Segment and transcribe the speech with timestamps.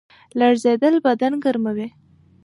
[0.39, 1.87] لړزیدل بدن ګرموي